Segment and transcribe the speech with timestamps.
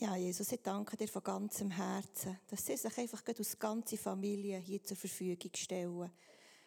[0.00, 4.58] Ja, Jesus, ich danke dir von ganzem Herzen, dass sie sich einfach aus ganze Familie
[4.58, 6.12] hier zur Verfügung stellen.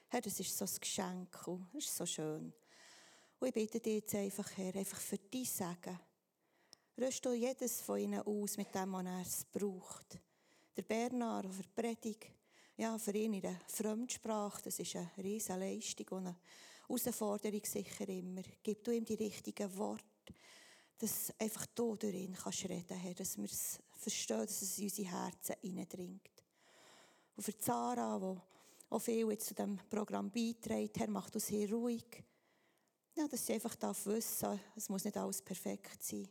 [0.10, 1.40] Herr, das ist so ein Geschenk,
[1.72, 2.52] das ist so schön.
[3.40, 5.98] Und ich bitte dich jetzt einfach, Herr, einfach für dich sagen.
[7.00, 10.20] Rüst du jedes von ihnen aus mit dem, was er es braucht.
[10.75, 12.34] Der Bernard für die Predigt,
[12.75, 16.36] ja, für ihn in der Fremdsprache, das ist eine riesige Leistung und eine
[16.86, 18.43] Herausforderung sicher immer.
[18.61, 20.11] Gib du ihm die richtigen Worte
[21.02, 24.84] dass einfach du durch ihn kannst reden, Herr, dass wir es verstehen, dass es in
[24.84, 26.44] unsere Herzen hineindringt.
[27.36, 31.73] Und für Zara, die auch viel jetzt zu diesem Programm beiträgt, Herr, macht uns hier
[31.73, 32.23] ruhig.
[33.16, 36.30] Ja, dass sie einfach darf wissen, es muss nicht alles perfekt sein.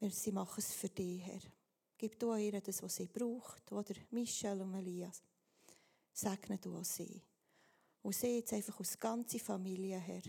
[0.00, 1.40] Sie machen es für dich, Herr.
[1.98, 5.22] Gib du ihr das, was sie braucht, oder Michelle und Elias.
[6.12, 7.20] Segne du auch sie.
[8.00, 10.22] Und sie jetzt einfach aus ganzer Familie, Herr,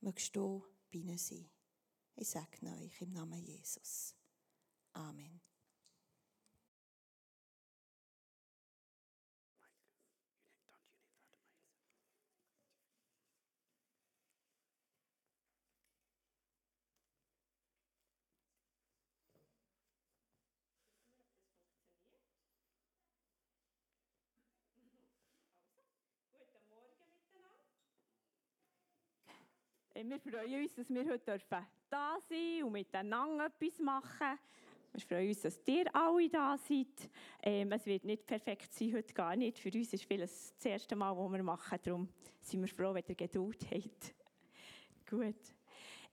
[0.00, 1.50] mögst du bei ihnen sein.
[2.16, 4.14] Ich sage euch im Namen Jesus.
[4.92, 5.40] Amen.
[29.94, 34.38] Wir freuen uns, dass wir heute da sein dürfen und miteinander etwas machen.
[34.92, 37.10] Wir freuen uns, dass ihr alle da seid.
[37.42, 39.58] Ähm, es wird nicht perfekt sein, heute gar nicht.
[39.58, 41.78] Für uns ist vieles das erste Mal, was wir machen.
[41.82, 42.08] Darum
[42.40, 44.14] sind wir froh, wenn ihr Geduld habt.
[45.08, 45.54] Gut.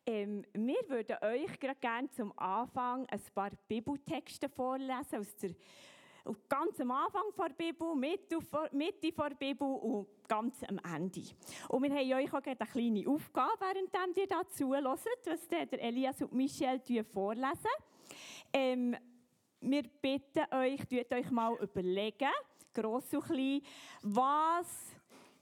[0.05, 5.51] Ähm, wir würden euch gerne zum Anfang ein paar Bibeltexte vorlesen aus der
[6.47, 8.37] ganz am Anfang der Bibel, Mitte
[9.11, 11.23] der Bibel und ganz am Ende.
[11.67, 16.21] Und wir haben euch auch eine kleine Aufgabe, während ihr da zuhört, was der Elias
[16.21, 17.71] und Michel vorlesen.
[18.53, 18.95] Ähm,
[19.61, 22.31] wir bitten euch, tut euch mal überlegen,
[22.73, 23.61] gross und klein,
[24.01, 24.95] was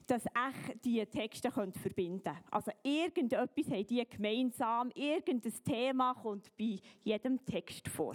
[0.08, 2.38] dass echt diese Texte verbinden können.
[2.50, 8.14] Also irgendetwas haben die gemeinsam, irgendein Thema kommt bei jedem Text vor.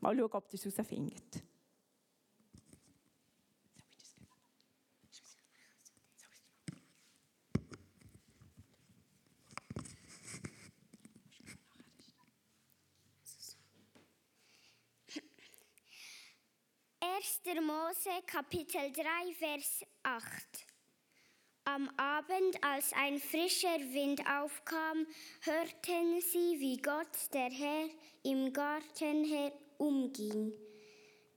[0.00, 1.44] Mal schauen, ob ihr es herausfindet.
[17.26, 17.60] 1.
[17.60, 20.22] Mose Kapitel 3 Vers 8
[21.64, 25.04] Am Abend, als ein frischer Wind aufkam,
[25.40, 27.88] hörten sie, wie Gott, der Herr,
[28.22, 30.52] im Garten herumging.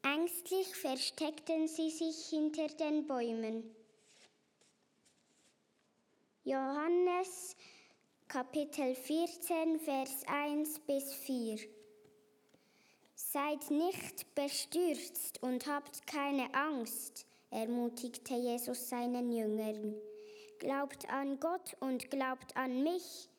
[0.04, 3.76] Ängstlich versteckten sie sich hinter den Bäumen.
[6.44, 7.56] Johannes
[8.28, 11.79] Kapitel 14 Vers 1 bis 4
[13.32, 19.94] Seid nicht bestürzt und habt keine Angst, ermutigte Jesus seinen Jüngern.
[20.58, 23.30] Glaubt an Gott und glaubt an mich,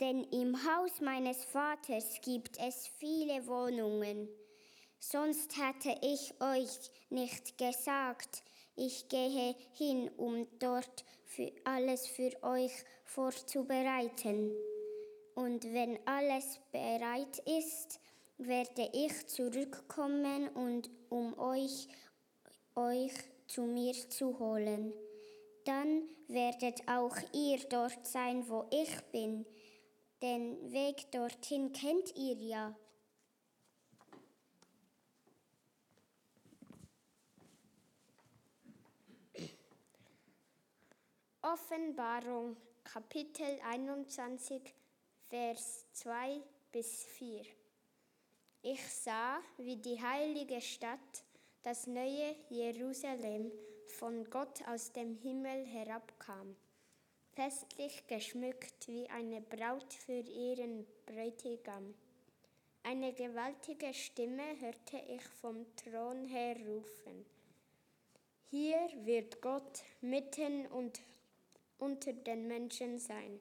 [0.00, 4.30] denn im Haus meines Vaters gibt es viele Wohnungen.
[4.98, 8.42] Sonst hätte ich euch nicht gesagt,
[8.76, 12.72] ich gehe hin, um dort für alles für euch
[13.04, 14.52] vorzubereiten.
[15.34, 18.00] Und wenn alles bereit ist,
[18.46, 21.88] werde ich zurückkommen und um euch,
[22.74, 23.12] euch
[23.46, 24.92] zu mir zu holen.
[25.64, 29.46] Dann werdet auch ihr dort sein, wo ich bin.
[30.22, 32.76] Den Weg dorthin kennt ihr ja.
[41.42, 44.62] Offenbarung Kapitel 21
[45.28, 47.61] Vers 2 bis 4
[48.62, 51.24] ich sah, wie die heilige Stadt,
[51.62, 53.50] das neue Jerusalem,
[53.98, 56.56] von Gott aus dem Himmel herabkam,
[57.34, 61.94] festlich geschmückt wie eine Braut für ihren Bräutigam.
[62.84, 67.26] Eine gewaltige Stimme hörte ich vom Thron her rufen.
[68.50, 71.00] Hier wird Gott mitten und
[71.78, 73.40] unter den Menschen sein.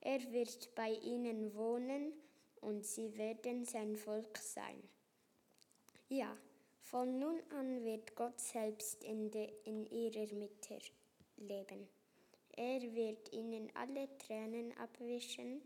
[0.00, 2.12] Er wird bei ihnen wohnen
[2.60, 4.82] und sie werden sein Volk sein.
[6.08, 6.36] Ja,
[6.80, 10.78] von nun an wird Gott selbst in, de, in ihrer Mitte
[11.36, 11.86] leben.
[12.56, 15.60] Er wird ihnen alle Tränen abwischen.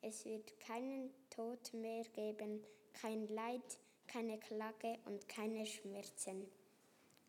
[0.00, 6.46] Es wird keinen Tod mehr geben, kein Leid, keine Klage und keine Schmerzen.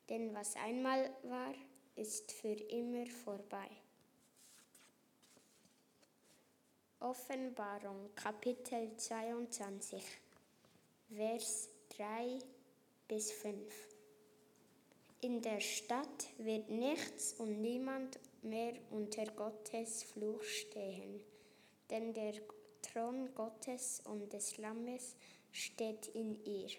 [0.08, 1.54] Denn was einmal war,
[1.96, 3.70] ist für immer vorbei.
[7.04, 10.04] Offenbarung Kapitel 22,
[11.10, 11.68] Vers
[11.98, 12.38] 3
[13.08, 13.74] bis 5.
[15.22, 21.22] In der Stadt wird nichts und niemand mehr unter Gottes Fluch stehen,
[21.90, 22.34] denn der
[22.84, 25.16] Thron Gottes und des Lammes
[25.52, 26.70] steht in ihr.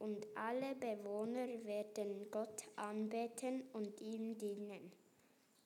[0.00, 4.99] Und alle Bewohner werden Gott anbeten und ihm dienen.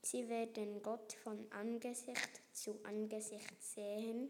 [0.05, 4.29] Sie werden Gott von Angesicht zu Angesicht sehen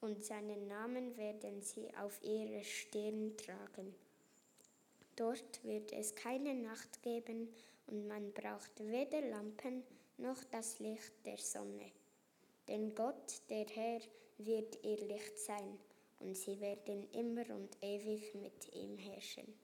[0.00, 3.92] und seinen Namen werden sie auf ihre Stirn tragen.
[5.16, 7.48] Dort wird es keine Nacht geben
[7.88, 9.82] und man braucht weder Lampen
[10.16, 11.90] noch das Licht der Sonne.
[12.68, 14.00] Denn Gott, der Herr,
[14.38, 15.76] wird ihr Licht sein
[16.20, 19.63] und sie werden immer und ewig mit ihm herrschen.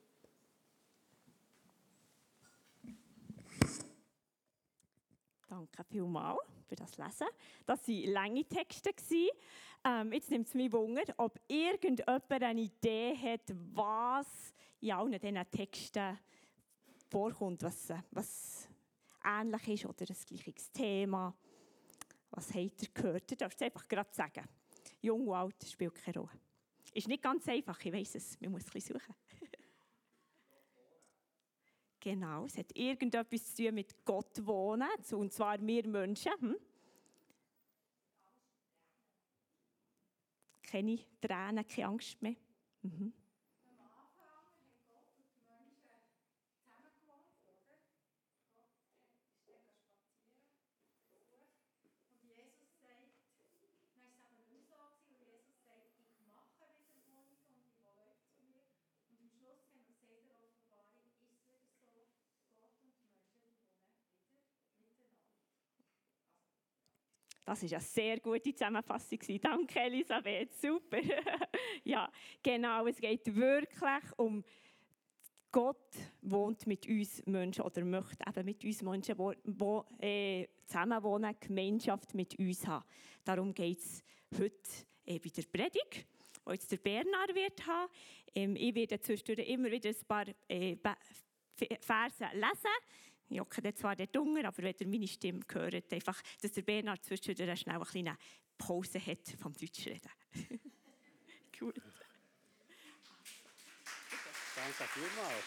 [5.61, 7.27] Danke vielmals für das Lesen.
[7.67, 8.89] Das waren lange Texte.
[9.83, 15.51] Ähm, jetzt nimmt es mich Wunder, ob irgendjemand eine Idee hat, was in allen diesen
[15.51, 16.17] Texten
[17.09, 18.69] vorkommt, was, was
[19.23, 21.35] ähnlich ist oder ein gleiches Thema.
[22.31, 23.29] Was habt ihr gehört?
[23.29, 24.47] Ihr dürft es einfach gerade sagen.
[24.99, 26.39] Jung und alt spielt keine Rolle.
[26.91, 28.41] Ist nicht ganz einfach, ich weiß es.
[28.41, 29.15] Man muss ein bisschen suchen.
[32.01, 36.31] Genau, es hat irgendetwas zu tun mit Gott wohnen, und zwar wir Menschen.
[36.39, 36.55] Hm?
[40.63, 42.35] Keine Tränen, keine Angst mehr.
[42.81, 43.13] Mhm.
[67.45, 69.19] Das ist eine sehr gute Zusammenfassung.
[69.41, 70.53] Danke, Elisabeth.
[70.53, 70.99] Super.
[71.83, 72.11] ja,
[72.43, 72.85] genau.
[72.85, 74.43] Es geht wirklich um
[75.51, 81.35] Gott wohnt mit uns Menschen oder möchte eben mit uns Menschen wo, wo, äh, zusammenwohnen,
[81.39, 82.85] Gemeinschaft mit uns haben.
[83.25, 84.03] Darum geht es
[84.39, 84.55] heute
[85.05, 86.07] äh, bei der Predigt,
[86.47, 87.91] die jetzt der Bernhard wird haben.
[88.33, 90.77] Ähm, ich werde zwischendurch immer wieder ein paar äh,
[91.81, 92.71] Verse lesen.
[93.31, 96.63] Ich hocke dann zwar dort unten, aber wenn ihr meine Stimme hört, einfach, dass der
[96.63, 98.17] Bernhard zwischendurch schnell eine kleine
[98.57, 100.11] Pause hat vom Deutschreden.
[101.57, 101.75] Gut.
[104.53, 105.45] Danke vielmals.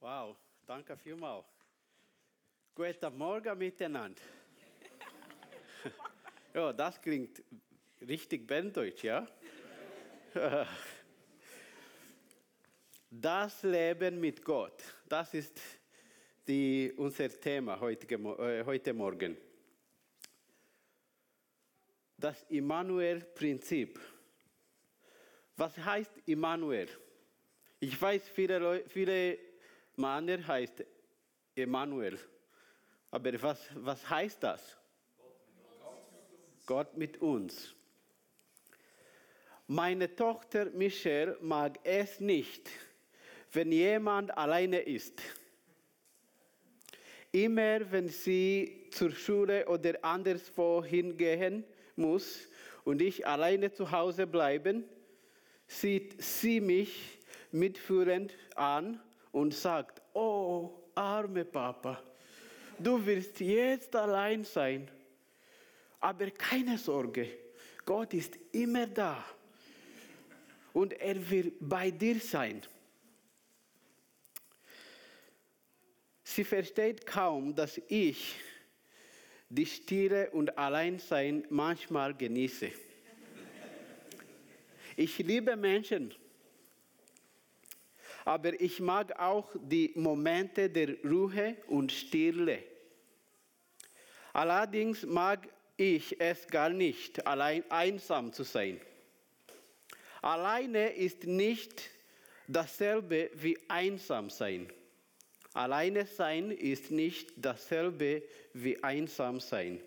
[0.00, 0.36] Wow,
[0.66, 1.44] danke vielmals.
[2.74, 4.22] Guten Morgen miteinander.
[6.54, 7.42] ja, das klingt
[8.00, 9.26] richtig Berndeutsch, ja?
[13.20, 15.60] Das Leben mit Gott, das ist
[16.48, 19.36] die, unser Thema heute, äh, heute Morgen.
[22.18, 24.00] Das Immanuel-Prinzip.
[25.56, 26.88] Was heißt Immanuel?
[27.78, 29.38] Ich weiß, viele, viele
[29.94, 30.84] Männer heißt
[31.54, 32.18] Emmanuel.
[33.12, 34.76] Aber was, was heißt das?
[36.66, 37.76] Gott mit uns.
[39.68, 42.68] Meine Tochter Michelle mag es nicht,
[43.54, 45.20] wenn jemand alleine ist.
[47.32, 51.64] Immer wenn sie zur Schule oder anderswo hingehen
[51.96, 52.48] muss
[52.84, 54.84] und ich alleine zu Hause bleiben,
[55.66, 57.18] sieht sie mich
[57.50, 59.00] mitfühlend an
[59.32, 62.00] und sagt, oh, arme Papa,
[62.78, 64.88] du wirst jetzt allein sein.
[66.00, 67.28] Aber keine Sorge,
[67.84, 69.24] Gott ist immer da
[70.72, 72.62] und er will bei dir sein.
[76.34, 78.34] Sie versteht kaum, dass ich
[79.48, 82.72] die Stille und Alleinsein manchmal genieße.
[84.96, 86.12] Ich liebe Menschen,
[88.24, 92.64] aber ich mag auch die Momente der Ruhe und Stille.
[94.32, 98.80] Allerdings mag ich es gar nicht, allein einsam zu sein.
[100.20, 101.90] Alleine ist nicht
[102.48, 104.68] dasselbe wie einsam sein.
[105.54, 109.80] Alleine sein ist nicht dasselbe wie einsam sein.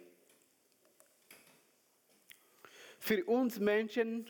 [3.00, 4.28] Für uns Menschen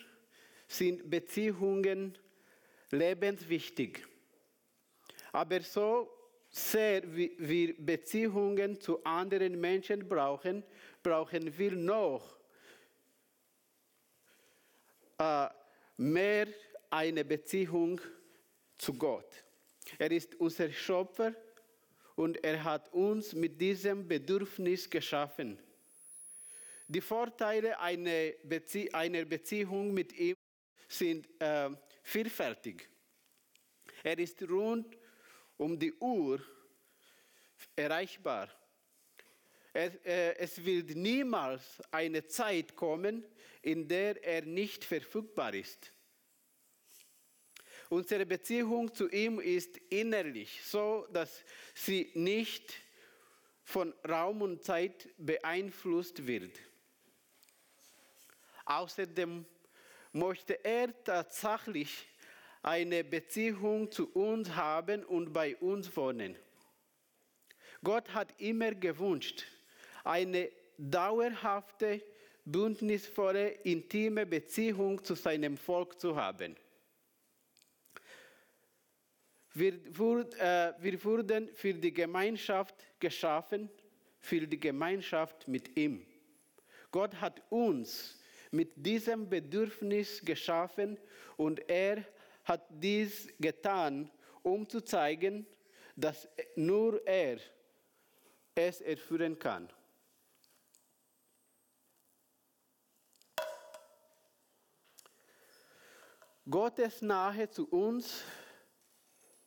[0.67, 2.17] sind Beziehungen
[2.89, 4.05] lebenswichtig.
[5.31, 6.11] Aber so
[6.49, 10.63] sehr wir Beziehungen zu anderen Menschen brauchen,
[11.03, 12.39] brauchen wir noch
[15.19, 15.47] äh,
[15.97, 16.47] mehr
[16.89, 18.01] eine Beziehung
[18.77, 19.46] zu Gott.
[19.97, 21.33] Er ist unser Schöpfer
[22.15, 25.59] und er hat uns mit diesem Bedürfnis geschaffen.
[26.87, 30.35] Die Vorteile einer, Bezie einer Beziehung mit ihm
[30.87, 31.69] sind äh,
[32.01, 32.87] vielfältig.
[34.03, 34.97] Er ist rund
[35.57, 36.41] um die Uhr
[37.75, 38.49] erreichbar.
[39.73, 43.25] Es, äh, es wird niemals eine Zeit kommen,
[43.61, 45.91] in der er nicht verfügbar ist.
[47.89, 52.73] Unsere Beziehung zu ihm ist innerlich, so dass sie nicht
[53.63, 56.57] von Raum und Zeit beeinflusst wird.
[58.65, 59.45] Außerdem
[60.11, 62.07] möchte er tatsächlich
[62.61, 66.35] eine Beziehung zu uns haben und bei uns wohnen.
[67.83, 69.45] Gott hat immer gewünscht,
[70.03, 72.01] eine dauerhafte,
[72.43, 76.55] bündnisvolle, intime Beziehung zu seinem Volk zu haben.
[79.57, 83.71] Wir, äh, wir wurden für die Gemeinschaft geschaffen,
[84.19, 86.05] für die Gemeinschaft mit ihm.
[86.91, 88.19] Gott hat uns
[88.51, 90.99] mit diesem Bedürfnis geschaffen
[91.37, 92.05] und er
[92.43, 94.11] hat dies getan,
[94.43, 95.47] um zu zeigen,
[95.95, 97.39] dass nur er
[98.53, 99.67] es erfüllen kann.
[106.47, 108.23] Gottes Nahe zu uns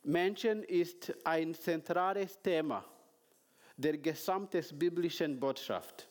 [0.03, 2.85] Menschen ist ein zentrales Thema
[3.77, 6.07] der gesamten biblischen Botschaft.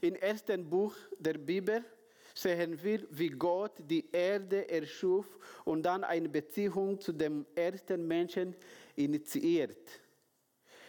[0.00, 1.84] Im ersten Buch der Bibel
[2.34, 8.54] sehen wir, wie Gott die Erde erschuf und dann eine Beziehung zu dem ersten Menschen
[8.94, 10.00] initiiert.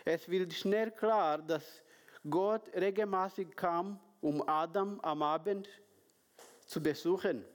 [0.03, 1.81] Es wird schnell klar, dass
[2.29, 5.69] Gott regelmäßig kam, um Adam am Abend
[6.65, 7.45] zu besuchen.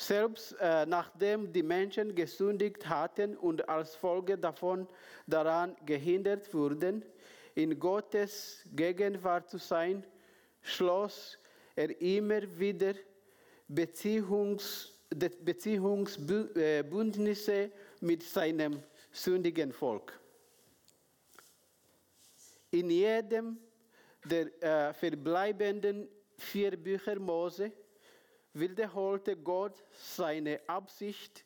[0.00, 4.88] Selbst äh, nachdem die Menschen gesündigt hatten und als Folge davon
[5.26, 7.04] daran gehindert wurden,
[7.54, 10.02] in Gottes Gegenwart zu sein,
[10.62, 11.38] schloss
[11.76, 12.94] er immer wieder
[13.68, 20.18] Beziehungs, Beziehungsbündnisse mit seinem sündigen Volk.
[22.70, 23.58] In jedem
[24.24, 27.70] der äh, verbleibenden vier Bücher Mose
[28.52, 31.44] wiederholte Gott seine Absicht,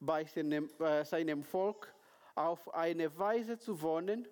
[0.00, 1.92] bei seinem, äh, seinem Volk
[2.34, 4.28] auf eine Weise zu wohnen,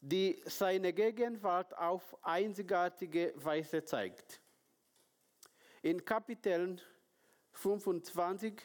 [0.00, 4.40] die seine Gegenwart auf einzigartige Weise zeigt.
[5.82, 6.80] In Kapiteln
[7.52, 8.62] 25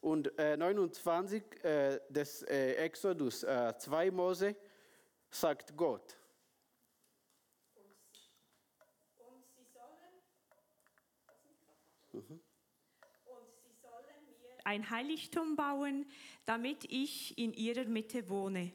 [0.00, 4.56] und äh, 29 äh, des äh, Exodus 2 äh, Mose
[5.30, 6.16] sagt Gott,
[14.68, 16.04] ein Heiligtum bauen,
[16.44, 18.70] damit ich in ihrer Mitte wohne.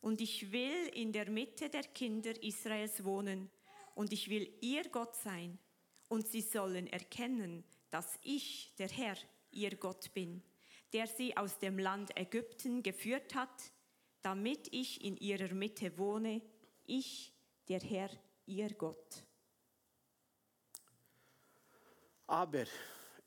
[0.00, 3.48] Und ich will in der Mitte der Kinder Israels wohnen.
[3.94, 5.56] Und ich will ihr Gott sein.
[6.08, 9.16] Und sie sollen erkennen, dass ich, der Herr,
[9.52, 10.42] ihr Gott bin,
[10.92, 13.72] der sie aus dem Land Ägypten geführt hat,
[14.22, 16.42] damit ich in ihrer Mitte wohne,
[16.86, 17.32] ich,
[17.68, 18.10] der Herr,
[18.46, 19.22] ihr Gott.
[22.26, 22.64] Aber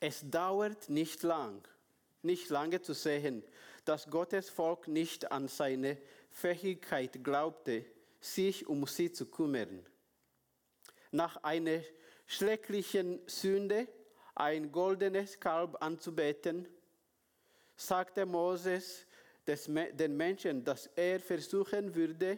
[0.01, 1.65] es dauert nicht lang,
[2.21, 3.43] nicht lange zu sehen,
[3.85, 5.97] dass Gottes Volk nicht an seine
[6.31, 7.85] Fähigkeit glaubte,
[8.19, 9.85] sich um sie zu kümmern.
[11.11, 11.81] Nach einer
[12.27, 13.87] schrecklichen Sünde,
[14.35, 16.67] ein goldenes Kalb anzubeten,
[17.75, 19.05] sagte Moses
[19.47, 22.37] den Menschen, dass er versuchen würde,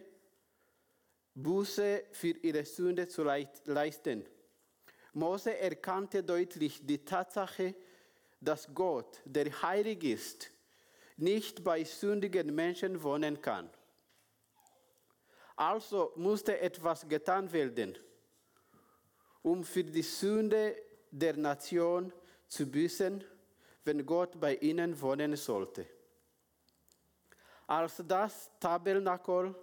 [1.34, 4.24] Buße für ihre Sünde zu leisten.
[5.12, 7.74] Mose erkannte deutlich die Tatsache,
[8.74, 10.50] Gott, der heilig ist,
[11.16, 13.70] nicht bei sündigen Menschen wohnen kann.
[15.56, 17.96] Also musste etwas getan werden,
[19.42, 20.76] um für die Sünde
[21.10, 22.12] der Nation
[22.48, 23.22] zu büßen,
[23.84, 25.86] wenn Gott bei ihnen wohnen sollte.
[27.66, 29.54] Als das Tabernakel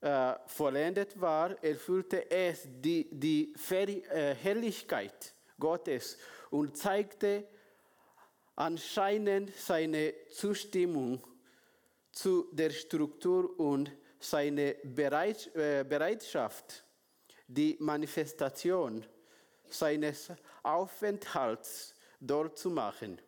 [0.00, 6.18] äh, vollendet war, erfüllte es die, die äh, Herrlichkeit Gottes
[6.50, 7.48] und zeigte
[8.56, 11.22] anscheinend seine Zustimmung
[12.12, 16.84] zu der Struktur und seine äh, Bereitschaft,
[17.46, 19.04] die Manifestation
[19.68, 20.32] seines
[20.62, 23.20] Aufenthalts dort zu machen.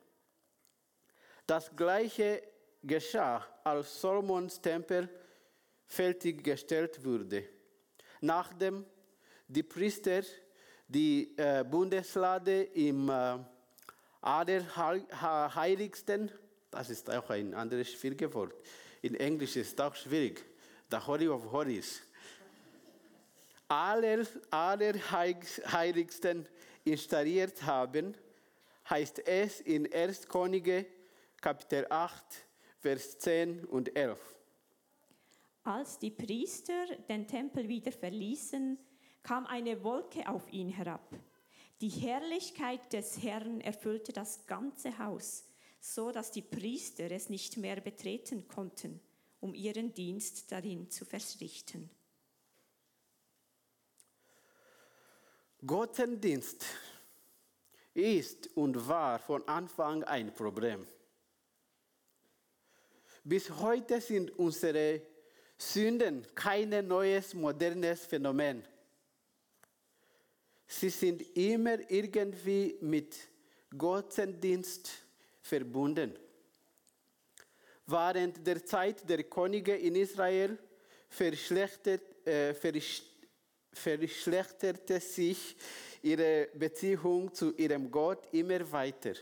[1.47, 2.42] Das gleiche
[2.83, 5.09] geschah, als Solomons Tempel
[5.85, 7.45] fertiggestellt wurde.
[8.21, 8.87] Nachdem
[9.49, 10.23] die Priester
[10.88, 13.38] die äh, Bundeslade im äh,
[14.26, 16.30] Allerheiligsten
[16.73, 18.52] Das ist auch ein anderes schwieriges Wort.
[19.00, 20.45] In Englisch ist es auch schwierig.
[20.90, 22.02] The Holy of Holies.
[23.68, 26.49] Aller, allerheiligsten
[26.85, 28.16] installiert haben,
[28.90, 30.26] heißt es in 1.
[30.28, 30.87] Könige
[31.40, 32.25] Kapitel 8,
[32.80, 34.18] Vers 10 und 11.
[35.62, 38.76] Als die Priester den Tempel wieder verließen,
[39.23, 41.14] kam eine Wolke auf ihn herab.
[41.80, 45.45] Die Herrlichkeit des Herrn erfüllte das ganze Haus,
[45.80, 49.00] so dass die Priester es nicht mehr betreten konnten,
[49.40, 51.90] um ihren Dienst darin zu verrichten.
[55.66, 56.64] Gottesdienst
[57.92, 60.87] ist und war von Anfang ein Problem.
[63.25, 65.02] Bis heute sind unsere
[65.59, 68.62] Sünden kein neues, modernes Phänomen.
[70.67, 73.15] Sie sind immer irgendwie mit
[73.77, 74.91] Gottesdienst
[75.41, 76.19] verbunden.
[77.87, 80.59] Während der Zeit der Könige in Israel
[81.09, 82.53] verschlechtert, äh,
[83.73, 85.57] verschlechterte sich
[86.03, 89.15] ihre Beziehung zu ihrem Gott immer weiter.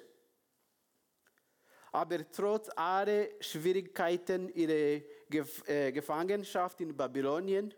[1.92, 5.02] Aber trotz aller Schwierigkeiten, ihre
[5.66, 7.72] äh, Gefangenschaft in Babylonien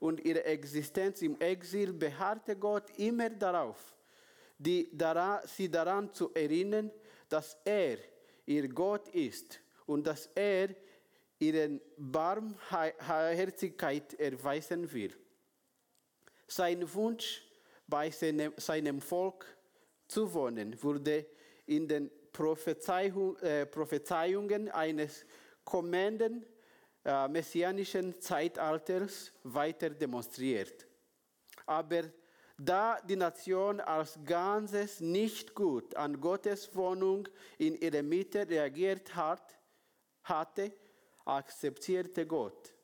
[0.00, 3.94] und ihre Existenz im Exil, beharrte Gott immer darauf,
[4.58, 6.90] die, daran, sie daran zu erinnern,
[7.28, 7.98] dass er
[8.46, 10.68] ihr Gott ist und dass er
[11.38, 15.14] ihren Barmherzigkeit erweisen will.
[16.46, 17.42] Sein Wunsch,
[17.86, 19.46] bei seinem, seinem Volk
[20.08, 21.26] zu wohnen, wurde
[21.66, 25.24] in den Prophezeiung, äh, Prophezeiungen eines
[25.64, 26.44] kommenden
[27.06, 30.86] äh, messianischen Zeitalters weiter demonstriert.
[31.64, 32.02] Aber
[32.58, 39.56] da die Nation als Ganzes nicht gut an Gottes Wohnung in ihrer Mitte reagiert hat,
[40.24, 40.72] hatte,
[41.24, 42.76] akzeptierte Gott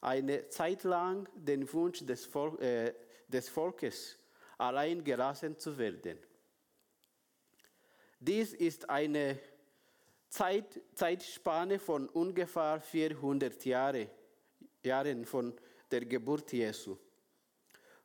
[0.00, 2.94] eine Zeit lang den Wunsch des, Vol äh,
[3.26, 4.18] des Volkes,
[4.56, 6.18] allein gelassen zu werden.
[8.20, 9.38] Dies ist eine
[10.28, 14.08] Zeit, Zeitspanne von ungefähr 400 Jahre,
[14.82, 15.54] Jahren von
[15.90, 16.96] der Geburt Jesu.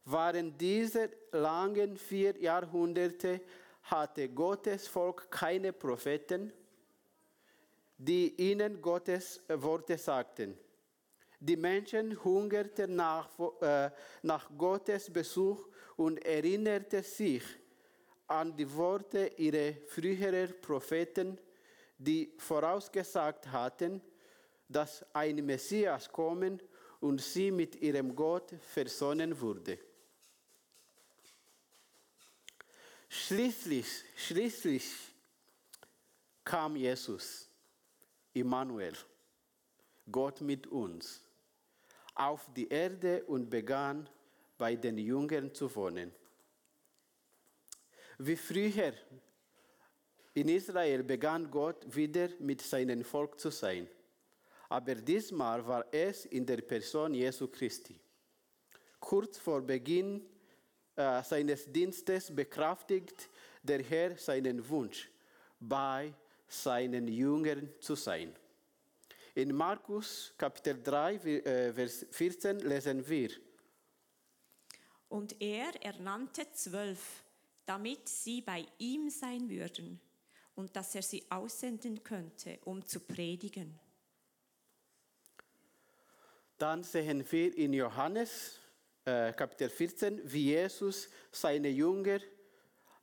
[0.06, 3.42] Während dieser langen vier Jahrhunderte
[3.84, 6.52] hatte Gottes Volk keine Propheten,
[7.98, 10.58] die ihnen Gottes Worte sagten.
[11.40, 13.30] Die Menschen hungerten nach,
[13.62, 13.90] äh,
[14.22, 17.44] nach Gottes Besuch und erinnerten sich
[18.28, 21.38] an die Worte ihrer früheren Propheten,
[22.04, 24.02] die vorausgesagt hatten,
[24.68, 26.62] dass ein Messias kommen
[27.00, 29.78] und sie mit ihrem Gott versonnen würde.
[33.10, 34.92] Schließlich, schließlich
[36.44, 37.48] kam Jesus,
[38.34, 38.96] Immanuel,
[40.12, 41.22] Gott mit uns,
[42.16, 44.10] auf die Erde und begann
[44.58, 46.14] bei den Jüngern zu wohnen.
[48.18, 48.94] Wie früher
[50.34, 53.88] in Israel begann Gott wieder mit seinem Volk zu sein.
[54.70, 58.00] Aber diesmal war es in der Person Jesu Christi.
[59.00, 60.26] Kurz vor Beginn
[60.96, 63.30] äh, seines Dienstes bekräftigt
[63.62, 65.10] der Herr seinen Wunsch,
[65.60, 66.14] bei
[66.48, 68.36] seinen Jüngern zu sein.
[69.36, 73.30] In Markus Kapitel 3, äh, Vers 14 lesen wir.
[75.10, 77.24] Und er ernannte zwölf,
[77.66, 80.00] damit sie bei ihm sein würden
[80.56, 83.80] und dass er sie aussenden könnte, um zu predigen.
[86.58, 88.60] Dann sehen wir in Johannes
[89.06, 92.20] äh, Kapitel 14, wie Jesus seine Jünger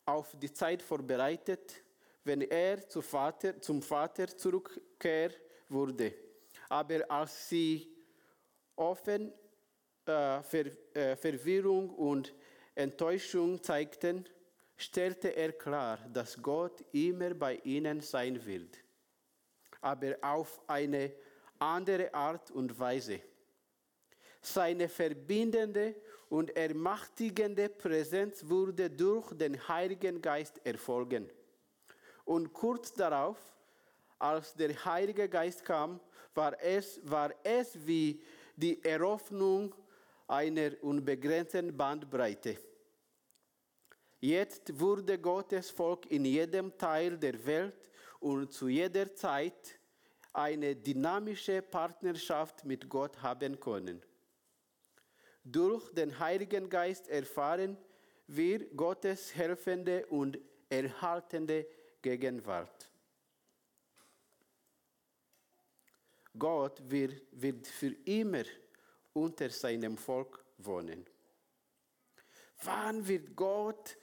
[0.07, 1.83] auf die Zeit vorbereitet,
[2.25, 5.35] wenn er zu Vater, zum Vater zurückkehren
[5.69, 6.15] würde.
[6.69, 7.95] Aber als sie
[8.77, 9.33] offen
[10.07, 12.35] äh, Ver, äh, Verwirrung und
[12.75, 14.25] Enttäuschung zeigten,
[14.81, 18.79] stellte er klar, dass Gott immer bei ihnen sein wird,
[19.81, 21.13] aber auf eine
[21.59, 23.21] andere Art und Weise.
[24.41, 25.95] Seine verbindende
[26.31, 31.31] und ermachtigende Präsenz wurde durch den Heiligen Geist erfolgen.
[32.25, 33.39] Und kurz darauf,
[34.19, 36.01] als der Heilige Geist kam,
[36.35, 38.23] war es, war es wie
[38.57, 39.75] die Eröffnung
[40.27, 42.70] einer unbegrenzten Bandbreite.
[44.21, 49.79] Jetzt wurde Gottes Volk in jedem Teil der Welt und zu jeder Zeit
[50.35, 54.03] eine dynamische Partnerschaft mit Gott haben können.
[55.43, 57.79] Durch den Heiligen Geist erfahren
[58.27, 61.67] wir Gottes helfende und erhaltende
[62.03, 62.91] Gegenwart.
[66.39, 68.45] Gott wird, wird für immer
[69.15, 71.07] unter seinem Volk wohnen.
[72.63, 73.97] Wann wird Gott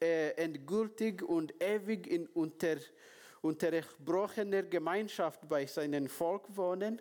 [0.00, 2.76] endgültig und ewig in unter,
[3.42, 7.00] unterbrochener Gemeinschaft bei seinem Volk wohnen?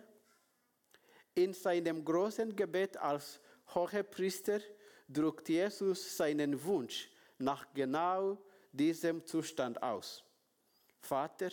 [1.35, 3.39] In seinem großen Gebet als
[3.73, 4.59] Hohepriester
[5.07, 8.37] drückt Jesus seinen Wunsch nach genau
[8.71, 10.23] diesem Zustand aus.
[10.99, 11.49] Vater,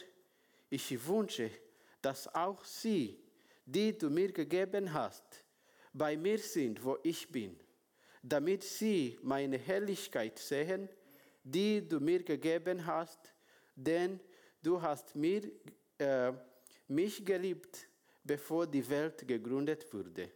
[0.69, 1.51] ich wünsche,
[2.03, 3.23] dass auch sie,
[3.64, 5.45] die du mir gegeben hast,
[5.92, 7.59] bei mir sind, wo ich bin,
[8.29, 10.89] damit sie meine Herrlichkeit sehen,
[11.45, 13.33] die du mir gegeben hast,
[13.75, 14.19] denn
[14.62, 15.43] du hast mir,
[15.99, 16.33] äh,
[16.89, 17.87] mich geliebt,
[18.25, 20.31] bevor die Welt gegründet wurde.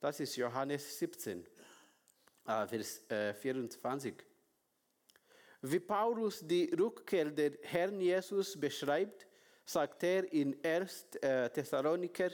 [0.00, 1.44] Das ist Johannes 17,
[2.46, 4.14] äh, Vers äh, 24.
[5.60, 9.26] Wie Paulus die Rückkehr des Herrn Jesus beschreibt,
[9.66, 11.16] sagt er in 1.
[11.20, 12.30] Äh, Thessaloniker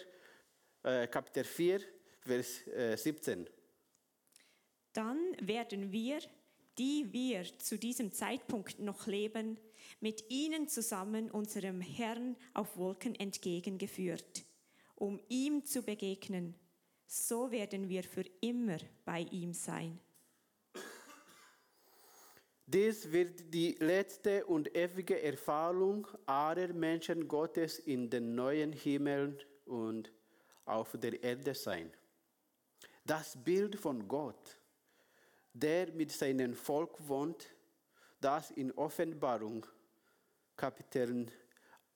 [0.82, 1.80] äh, Kapitel 4,
[2.20, 3.48] Vers äh, 17.
[4.92, 6.18] Dann werden wir,
[6.78, 9.58] die wir zu diesem Zeitpunkt noch leben,
[10.00, 14.44] mit ihnen zusammen unserem Herrn auf Wolken entgegengeführt,
[14.94, 16.54] um ihm zu begegnen.
[17.06, 19.98] So werden wir für immer bei ihm sein.
[22.66, 30.12] Dies wird die letzte und ewige Erfahrung aller Menschen Gottes in den neuen Himmeln und
[30.66, 31.92] auf der Erde sein.
[33.04, 34.56] Das Bild von Gott,
[35.52, 37.46] der mit seinem Volk wohnt,
[38.20, 39.66] das in Offenbarung
[40.56, 41.26] Kapitel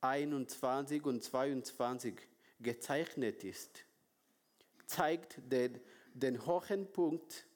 [0.00, 2.14] 21 und 22
[2.60, 3.84] gezeichnet ist,
[4.86, 5.80] zeigt den,
[6.12, 7.46] den hohen Punkt,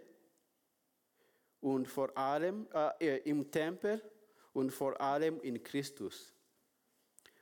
[1.61, 2.67] und vor allem
[2.99, 4.01] äh, im Tempel
[4.53, 6.33] und vor allem in Christus.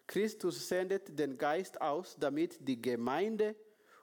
[0.05, 3.55] Christus sendet den Geist aus, damit die Gemeinde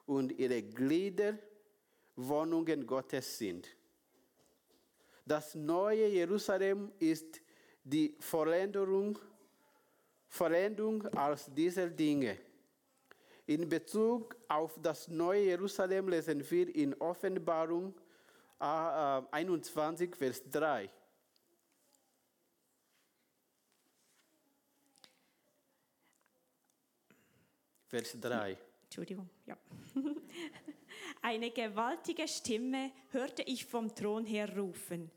[0.06, 1.38] und ihre Glieder
[2.16, 3.68] Wohnungen Gottes sind.
[5.26, 7.40] Das neue Jerusalem ist
[7.82, 9.18] die Vollendung,
[10.28, 12.38] Vollendung aus dieser Dinge.
[13.46, 17.94] In Bezug auf das neue Jerusalem lesen wir in Offenbarung
[18.58, 20.90] 21, Vers 3.
[27.86, 28.58] Vers 3.
[28.84, 29.56] Entschuldigung, ja.
[31.24, 35.10] Eine gewaltige Stimme hörte ich vom Thron her rufen.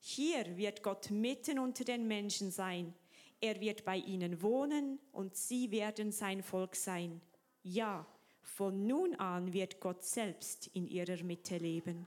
[0.00, 2.92] Hier wird Gott mitten unter den Menschen sein.
[3.40, 7.20] Er wird bei ihnen wohnen und sie werden sein Volk sein.
[7.62, 8.04] Ja,
[8.42, 12.06] von nun an wird Gott selbst in ihrer Mitte leben.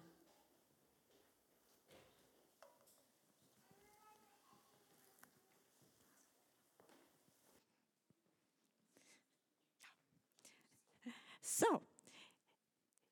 [11.41, 11.81] So,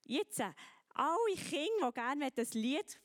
[0.06, 0.52] jetzt äh,
[0.94, 3.00] alle Kinder, die gerne das Lied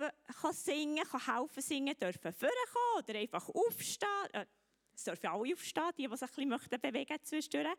[0.53, 4.09] singen können, helfen singen, dürfen vorkommen oder einfach aufstehen.
[4.33, 4.47] Äh,
[4.95, 7.77] es dürfen alle aufstehen, die, die sich ein bisschen bewegen zwischendurch.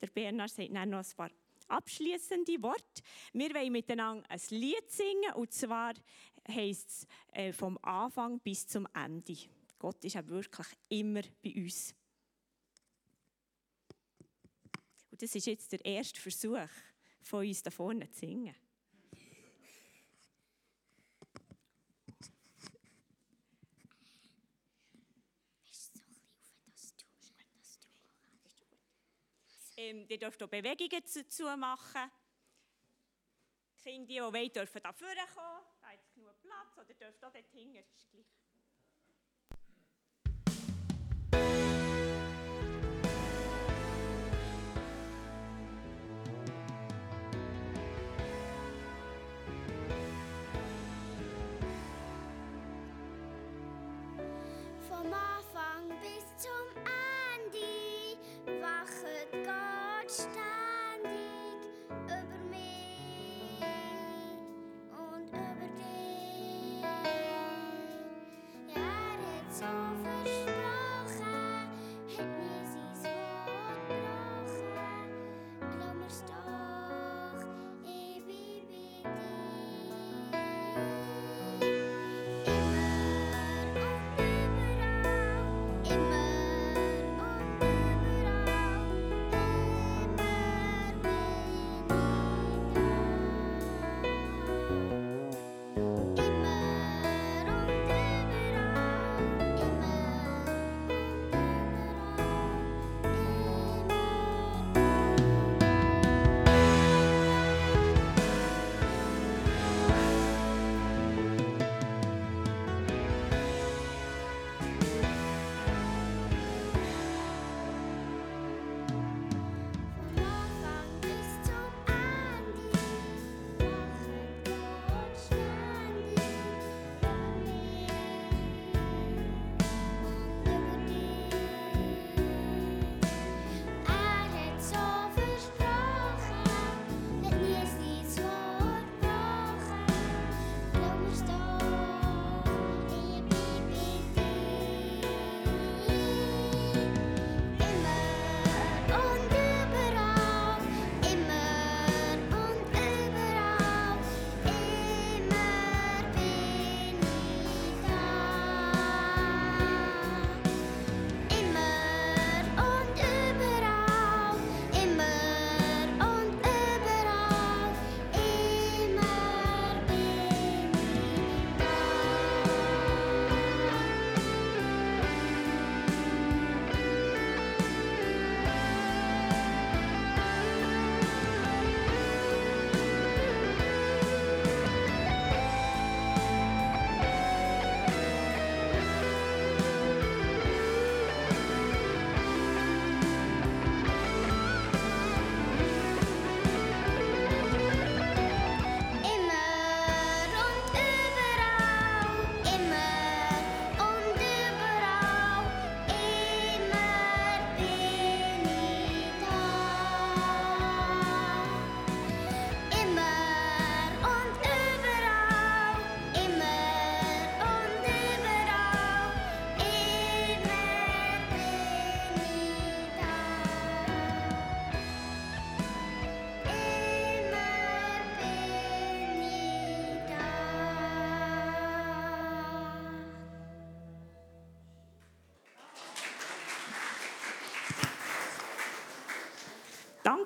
[0.00, 1.30] Der Bernhard sagt dann noch ein paar
[1.68, 3.02] abschließende Worte.
[3.32, 5.94] Wir wollen miteinander ein Lied singen und zwar
[6.48, 9.36] heisst es äh, vom Anfang bis zum Ende.
[9.78, 11.94] Gott ist auch wirklich immer bei uns.
[15.10, 16.68] Und das ist jetzt der erste Versuch
[17.24, 18.54] von uns da vorne zu singen.
[29.76, 32.10] Ähm, ihr dürft auch Bewegungen dazu machen.
[33.76, 35.64] Die Kinder, die wollen, dürfen da vorne kommen.
[35.82, 36.78] Da es genug Platz.
[36.78, 37.76] Oder dürft auch dort hinten.
[37.76, 38.43] Ist gleich.
[55.04, 55.33] Vom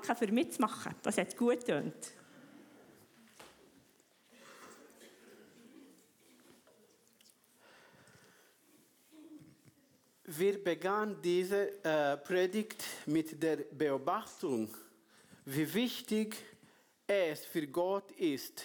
[0.09, 0.95] Danke für mitzumachen.
[1.03, 2.13] Das hat gut getönt.
[10.25, 14.75] Wir begannen diese äh, Predigt mit der Beobachtung,
[15.45, 16.37] wie wichtig
[17.07, 18.65] es für Gott ist,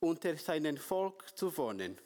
[0.00, 1.96] unter seinem Volk zu wohnen.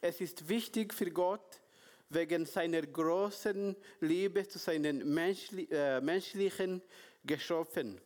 [0.00, 1.60] Es ist wichtig für Gott
[2.08, 6.80] wegen seiner großen Liebe zu seinen menschli äh, menschlichen
[7.24, 8.00] Geschöpfen.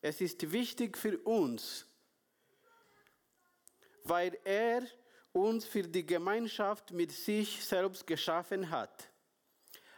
[0.00, 1.86] Es ist wichtig für uns,
[4.04, 4.86] weil er
[5.32, 9.10] uns für die Gemeinschaft mit sich selbst geschaffen hat.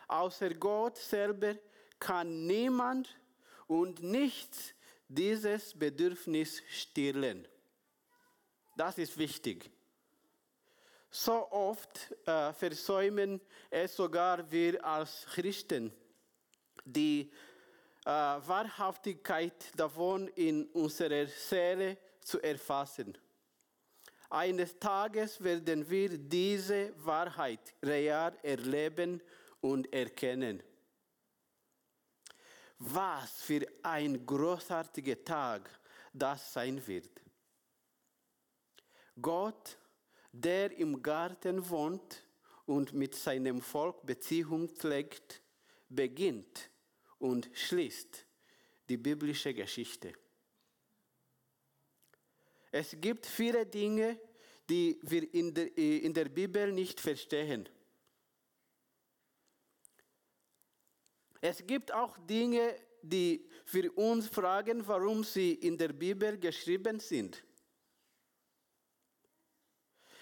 [0.09, 1.57] Außer Gott selber
[1.99, 3.19] kann niemand
[3.67, 4.75] und nichts
[5.09, 7.47] dieses Bedürfnis stillen.
[8.77, 9.71] Das ist wichtig.
[11.11, 15.93] So oft äh, versäumen es sogar wir als Christen,
[16.85, 17.33] die
[18.07, 23.19] äh, Wahrhaftigkeit davon in unserer Seele zu erfassen.
[24.31, 29.21] Eines Tages werden wir diese Wahrheit real erleben
[29.61, 30.63] und erkennen.
[32.79, 35.69] Was für ein großartiger Tag
[36.13, 37.11] das sein wird.
[39.21, 39.77] Gott,
[40.31, 42.23] der im Garten wohnt
[42.67, 45.43] und mit seinem Volk Beziehung pflegt,
[45.89, 46.71] beginnt
[47.19, 48.27] und schließt
[48.89, 50.13] die biblische Geschichte.
[52.71, 54.21] Es gibt viele Dinge,
[54.69, 57.69] die wir in der, in der Bibel nicht verstehen.
[61.41, 67.43] Es gibt auch Dinge, die für uns fragen, warum sie in der Bibel geschrieben sind.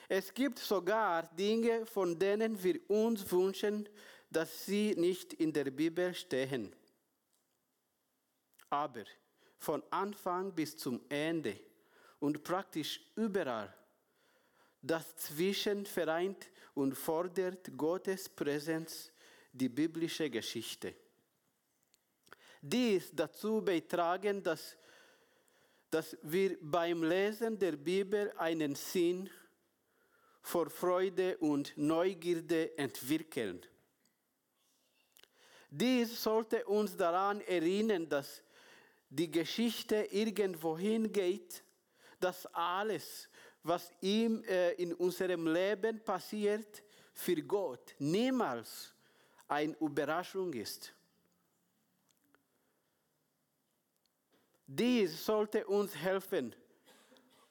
[0.09, 3.89] Es gibt sogar Dinge, von denen wir uns wünschen,
[4.31, 6.75] dass sie nicht in der Bibel stehen.
[8.75, 9.05] Aber
[9.59, 11.59] von Anfang bis zum Ende
[12.21, 13.73] und praktisch überall,
[14.83, 19.11] das Zwischen vereint und fordert Gottes Präsenz
[19.53, 20.95] die biblische Geschichte
[22.65, 24.77] dies dazu beitragen, dass,
[25.91, 29.29] dass wir beim Lesen der Bibel einen Sinn
[30.41, 33.61] vor Freude und Neugierde entwickeln.
[35.71, 38.43] Dies sollte uns daran erinnern, dass
[39.16, 41.62] die Geschichte irgendwo hingeht,
[42.18, 43.29] dass alles,
[43.62, 48.92] was ihm äh, in unserem Leben passiert, für Gott niemals
[49.46, 50.92] eine Überraschung ist.
[54.66, 56.55] Dies sollte uns helfen,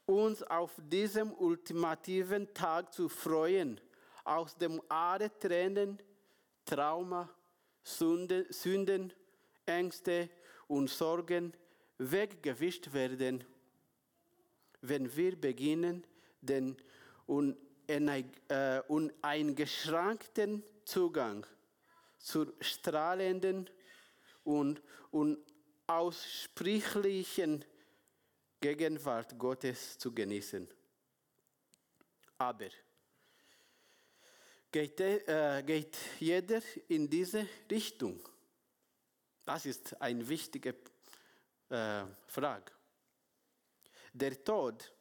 [0.06, 3.80] uns auf diesem ultimativen Tag zu freuen,
[4.26, 6.02] aus dem Ade Tränen,
[6.66, 7.30] Trauma,
[7.84, 9.14] Sünde, Sünden,
[9.66, 10.30] Ängste
[10.74, 11.54] und Sorgen
[12.00, 13.44] weggewischt werden,
[14.82, 16.04] wenn wir beginnen,
[16.42, 16.76] den
[18.88, 21.46] uneingeschränkten äh, Zugang
[22.18, 23.70] zur strahlenden
[24.44, 24.82] und,
[25.12, 25.38] und
[25.86, 27.64] aussprechlichen
[28.60, 30.68] Gegenwart Gottes zu genießen.
[32.40, 32.70] Aber
[34.72, 38.28] geht, äh, geht jeder in diese Richtung?
[39.46, 40.76] Das ist eine wichtige
[41.70, 42.72] äh, Frage.
[44.14, 44.94] Der Tod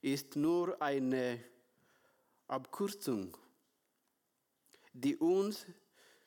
[0.00, 1.42] ist nur eine
[2.48, 3.36] Abkürzung,
[4.92, 5.66] die uns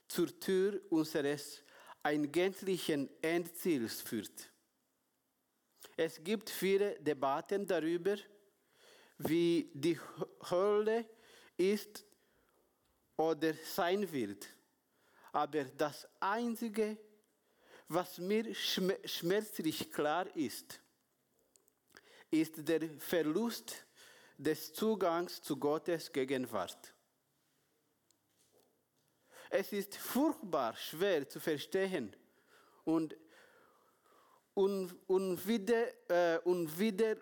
[0.08, 1.64] zur Tür unseres
[2.04, 4.50] eigentlichen Endziels führt.
[5.98, 8.16] Es gibt viele Debatten darüber,
[9.18, 10.00] wie die
[10.50, 11.06] Hölle
[11.58, 12.06] ist
[13.18, 14.48] oder sein wird.
[15.34, 16.98] Aber das Einzige,
[17.90, 20.80] was mir schmerzlich klar ist,
[22.30, 23.86] ist der Verlust
[24.38, 26.94] des Zugangs zu Gottes Gegenwart.
[29.50, 32.16] Es ist furchtbar schwer zu verstehen
[32.86, 33.18] und
[35.08, 36.40] und wieder, äh,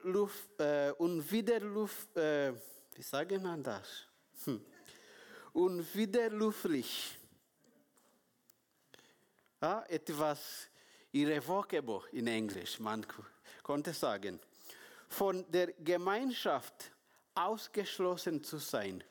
[0.04, 0.92] Luft, äh,
[3.00, 4.10] äh?
[4.44, 4.66] Hm.
[5.54, 7.18] Unwiderruflich.
[9.62, 10.68] Ja, etwas
[11.12, 13.06] irrevocable in Englisch, man
[13.64, 14.40] konnte sagen.
[15.10, 16.92] Von der Gemeinschaft
[17.34, 19.04] ausgeschlossen zu sein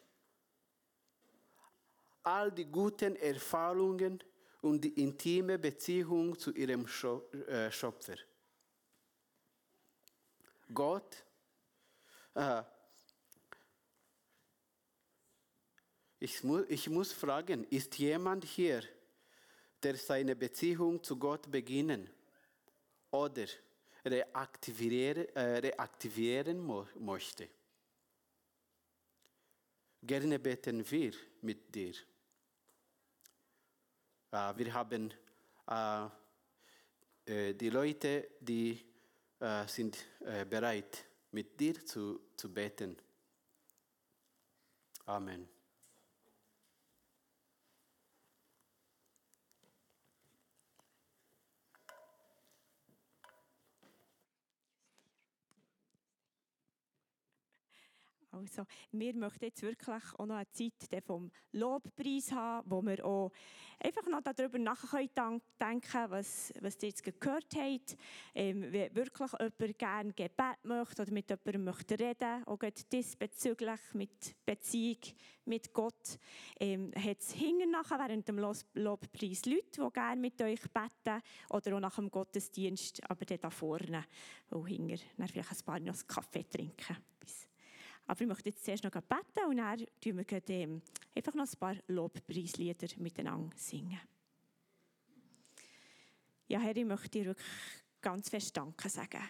[2.26, 4.22] all die guten Erfahrungen
[4.60, 8.16] und die intime Beziehung zu ihrem äh, Schöpfer.
[10.74, 11.24] Gott,
[12.34, 12.62] äh,
[16.18, 18.82] ich, mu ich muss fragen, ist jemand hier,
[19.82, 22.08] der seine Beziehung zu Gott beginnen
[23.10, 23.46] oder
[24.04, 26.64] reaktivieren, äh, reaktivieren
[26.98, 27.48] möchte.
[30.02, 31.12] Gerne beten wir
[31.42, 31.94] mit dir.
[34.30, 35.12] Äh, wir haben
[35.66, 38.84] äh, die Leute, die
[39.66, 39.98] sind
[40.48, 42.96] bereit, mit dir zu beten.
[45.04, 45.55] Amen.
[58.36, 63.32] Also, wir möchten jetzt wirklich auch noch eine Zeit vom Lobpreis haben, wo wir auch
[63.80, 67.96] einfach noch darüber nachdenken können, was, was ihr jetzt gehört habt.
[68.34, 72.58] Ähm, wenn wirklich jemand gerne Gebet möchte oder mit jemandem möchte reden, auch
[72.92, 74.98] diesbezüglich mit Beziehung
[75.46, 76.18] mit Gott,
[76.58, 81.76] ähm, hat es hinten nachher während dem Lobpreis Leute, die gerne mit euch beten oder
[81.76, 84.04] auch nach dem Gottesdienst, aber dann da vorne,
[84.50, 86.96] wo hinten vielleicht ein paar noch Kaffee trinken.
[87.20, 87.48] Bis
[88.06, 90.82] aber ich möchte jetzt zuerst noch beten und dann singen wir ähm,
[91.14, 94.00] einfach noch ein paar Lobpreislieder miteinander singen.
[96.48, 97.46] Ja, Herr, ich möchte dir wirklich
[98.00, 99.22] ganz fest Danke sagen.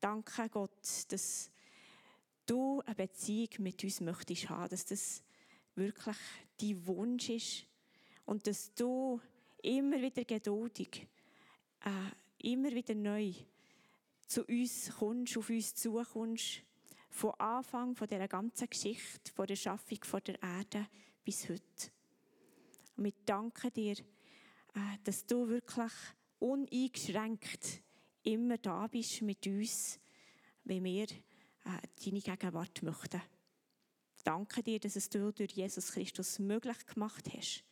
[0.00, 0.70] Danke Gott,
[1.08, 1.50] dass
[2.46, 5.24] du eine Beziehung mit uns möchtest haben, dass das
[5.74, 6.16] wirklich
[6.60, 7.66] dein Wunsch ist
[8.24, 9.20] und dass du
[9.62, 11.08] immer wieder geduldig,
[11.80, 13.32] äh, immer wieder neu
[14.28, 16.62] zu uns kommst, auf uns zukommst
[17.08, 20.86] von Anfang von dieser ganzen Geschichte, von der Schaffung von der Erde
[21.24, 21.90] bis heute.
[22.96, 25.92] Und wir danken dir, äh, dass du wirklich
[26.38, 27.82] uneingeschränkt
[28.22, 29.98] immer da bist mit uns,
[30.64, 33.22] wenn wir äh, deine Gegenwart möchten.
[34.24, 37.64] Danke dir, dass es du durch Jesus Christus möglich gemacht hast,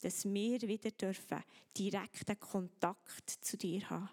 [0.00, 1.42] dass wir wieder dürfen
[1.76, 4.08] direkten Kontakt zu dir haben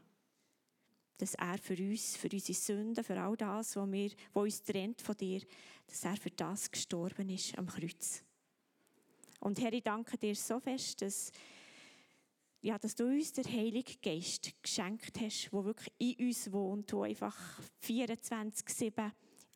[1.20, 5.01] dass er für uns, für unsere Sünden, für all das, was, wir, was uns trennt
[5.01, 5.41] von dir,
[5.86, 8.24] dass er für das gestorben ist am Kreuz.
[9.41, 11.32] Und Herr, ich danke dir so fest, dass,
[12.61, 17.01] ja, dass du uns den Heiligen Geist geschenkt hast, der wirklich in uns wohnt, der
[17.01, 19.11] einfach 24-7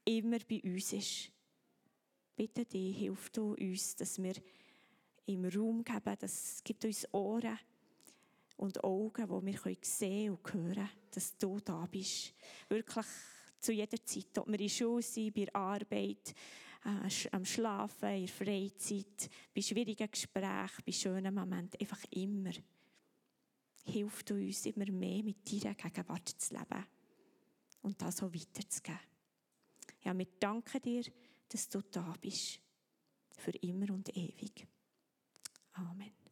[0.05, 1.31] immer bei uns ist.
[2.35, 4.33] Bitte dich, hilf du uns, dass wir
[5.25, 7.57] im Raum geben, das gibt uns Ohren,
[8.57, 12.33] und Augen, wo wir sehen und hören können, dass du da bist.
[12.69, 13.05] Wirklich
[13.59, 16.33] zu jeder Zeit, ob wir in Schule sind, bei der Arbeit,
[16.85, 22.51] äh, am Schlafen, in der Freizeit, bei schwierigen Gesprächen, bei schönen Momenten, einfach immer.
[23.85, 26.85] Hilf du uns immer mehr mit deiner Gegenwart zu leben
[27.81, 28.99] und das so weiterzugeben.
[30.01, 31.03] Ja, wir danken dir,
[31.49, 32.59] dass du da bist,
[33.37, 34.67] für immer und ewig.
[35.73, 36.22] Amen.